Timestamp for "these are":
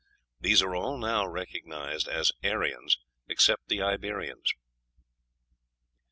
0.39-0.73